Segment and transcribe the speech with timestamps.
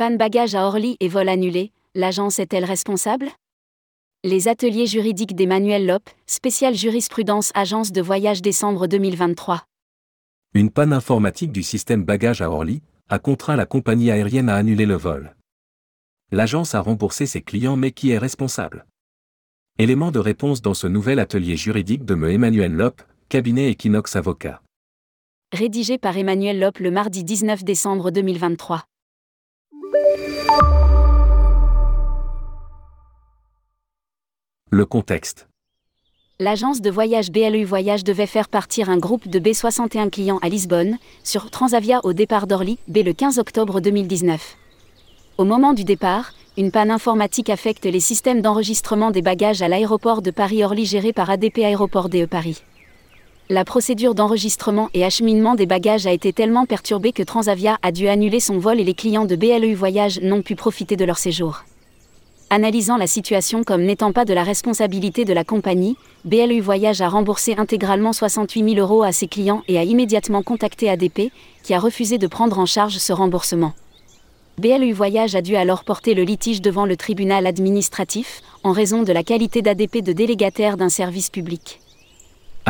[0.00, 3.28] Panne bagage à Orly et vol annulé, l'agence est-elle responsable?
[4.24, 9.62] Les ateliers juridiques d'Emmanuel Lop, spécial jurisprudence agence de voyage décembre 2023.
[10.54, 12.80] Une panne informatique du système bagage à Orly
[13.10, 15.36] a contraint la compagnie aérienne à annuler le vol.
[16.32, 18.86] L'agence a remboursé ses clients mais qui est responsable?
[19.78, 24.62] Élément de réponse dans ce nouvel atelier juridique de me Emmanuel Lop, cabinet Equinox Avocat.
[25.52, 28.86] Rédigé par Emmanuel Lop le mardi 19 décembre 2023.
[34.72, 35.48] Le contexte.
[36.38, 40.96] L'agence de voyage BLU Voyage devait faire partir un groupe de B61 clients à Lisbonne,
[41.22, 44.56] sur Transavia au départ d'Orly, B le 15 octobre 2019.
[45.38, 50.22] Au moment du départ, une panne informatique affecte les systèmes d'enregistrement des bagages à l'aéroport
[50.22, 52.62] de Paris-Orly géré par ADP Aéroport DE Paris.
[53.52, 58.06] La procédure d'enregistrement et acheminement des bagages a été tellement perturbée que Transavia a dû
[58.06, 61.64] annuler son vol et les clients de BLU Voyage n'ont pu profiter de leur séjour.
[62.50, 67.08] Analysant la situation comme n'étant pas de la responsabilité de la compagnie, BLU Voyage a
[67.08, 71.32] remboursé intégralement 68 000 euros à ses clients et a immédiatement contacté ADP,
[71.64, 73.72] qui a refusé de prendre en charge ce remboursement.
[74.58, 79.12] BLU Voyage a dû alors porter le litige devant le tribunal administratif, en raison de
[79.12, 81.80] la qualité d'ADP de délégataire d'un service public.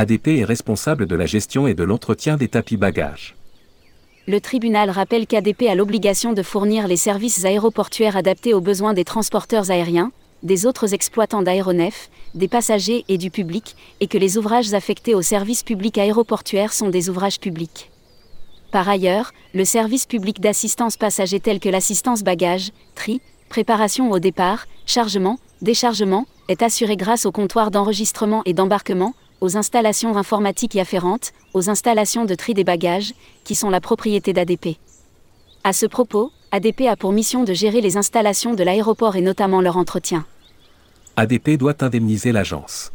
[0.00, 3.36] ADP est responsable de la gestion et de l'entretien des tapis bagages
[4.26, 9.04] le tribunal rappelle qu'ADP a l'obligation de fournir les services aéroportuaires adaptés aux besoins des
[9.04, 10.12] transporteurs aériens,
[10.44, 15.22] des autres exploitants d'aéronefs, des passagers et du public, et que les ouvrages affectés au
[15.22, 17.90] service public aéroportuaire sont des ouvrages publics.
[18.70, 24.66] Par ailleurs, le service public d'assistance passager tel que l'assistance bagage, tri, préparation au départ,
[24.86, 31.33] chargement, déchargement, est assuré grâce au comptoir d'enregistrement et d'embarquement, aux installations informatiques y afférentes,
[31.55, 34.77] aux installations de tri des bagages, qui sont la propriété d'ADP.
[35.64, 39.60] À ce propos, ADP a pour mission de gérer les installations de l'aéroport et notamment
[39.60, 40.25] leur entretien.
[41.16, 42.92] ADP doit indemniser l'agence.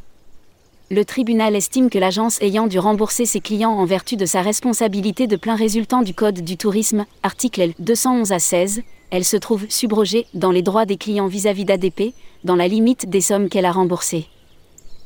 [0.92, 5.25] Le tribunal estime que l'agence ayant dû rembourser ses clients en vertu de sa responsabilité
[5.25, 9.66] de plein résultant du Code du tourisme, article L 211 à 16, elle se trouve
[9.69, 13.72] subrogée dans les droits des clients vis-à-vis d'ADP, dans la limite des sommes qu'elle a
[13.72, 14.28] remboursées.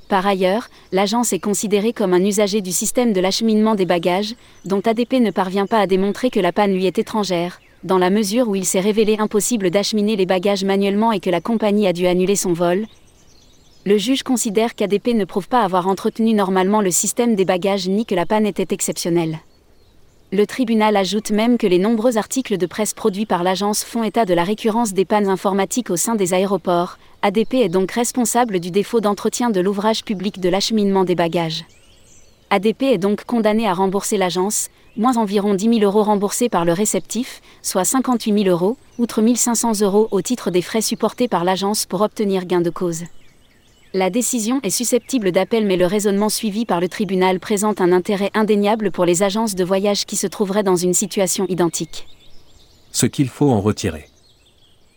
[0.10, 4.34] Par ailleurs, l'agence est considérée comme un usager du système de l'acheminement des bagages,
[4.66, 8.10] dont ADP ne parvient pas à démontrer que la panne lui est étrangère, dans la
[8.10, 11.94] mesure où il s'est révélé impossible d'acheminer les bagages manuellement et que la compagnie a
[11.94, 12.88] dû annuler son vol.
[13.86, 18.08] Le juge considère qu'ADP ne prouve pas avoir entretenu normalement le système des bagages ni
[18.08, 19.38] que la panne était exceptionnelle.
[20.32, 24.26] Le tribunal ajoute même que les nombreux articles de presse produits par l'agence font état
[24.26, 27.00] de la récurrence des pannes informatiques au sein des aéroports.
[27.24, 31.66] ADP est donc responsable du défaut d'entretien de l'ouvrage public de l'acheminement des bagages.
[32.52, 36.74] ADP est donc condamné à rembourser l'agence, moins environ 10 000 euros remboursés par le
[36.74, 41.44] réceptif, soit 58 000 euros, outre 1 500 euros au titre des frais supportés par
[41.44, 43.06] l'agence pour obtenir gain de cause.
[43.96, 48.30] La décision est susceptible d'appel mais le raisonnement suivi par le tribunal présente un intérêt
[48.36, 52.08] indéniable pour les agences de voyage qui se trouveraient dans une situation identique.
[52.92, 54.06] Ce qu'il faut en retirer.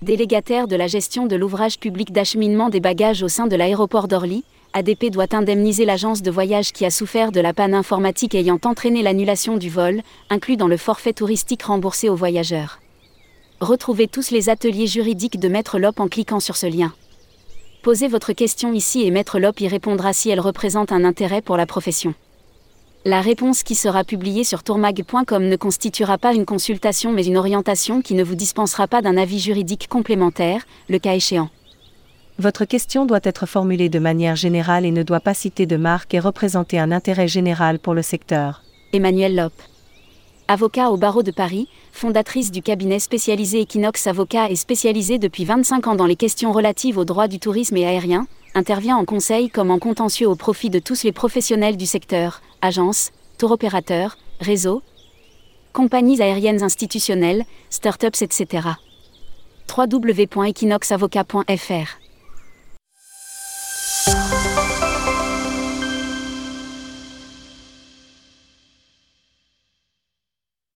[0.02, 4.44] Délégataire de la gestion de l'ouvrage public d'acheminement des bagages au sein de l'aéroport d'Orly,
[4.74, 9.02] ADP doit indemniser l'agence de voyage qui a souffert de la panne informatique ayant entraîné
[9.02, 12.78] l'annulation du vol, inclus dans le forfait touristique remboursé aux voyageurs.
[13.60, 16.92] Retrouvez tous les ateliers juridiques de Maître Lop en cliquant sur ce lien.
[17.82, 21.56] Posez votre question ici et Maître Lop y répondra si elle représente un intérêt pour
[21.56, 22.14] la profession.
[23.04, 28.00] La réponse qui sera publiée sur tourmag.com ne constituera pas une consultation mais une orientation
[28.00, 31.50] qui ne vous dispensera pas d'un avis juridique complémentaire, le cas échéant.
[32.38, 36.14] Votre question doit être formulée de manière générale et ne doit pas citer de marque
[36.14, 38.62] et représenter un intérêt général pour le secteur.
[38.92, 39.52] Emmanuel Lop
[40.52, 45.86] avocat au barreau de Paris, fondatrice du cabinet spécialisé Equinox Avocat et spécialisée depuis 25
[45.86, 49.70] ans dans les questions relatives aux droits du tourisme et aérien, intervient en conseil comme
[49.70, 54.82] en contentieux au profit de tous les professionnels du secteur, agences, tour opérateurs, réseaux,
[55.72, 58.68] compagnies aériennes institutionnelles, start-ups, etc.
[59.74, 62.01] www.equinoxavocat.fr